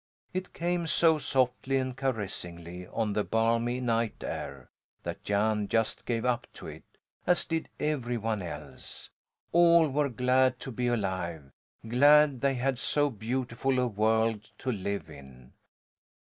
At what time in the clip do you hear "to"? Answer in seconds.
6.53-6.65, 10.61-10.71, 14.57-14.71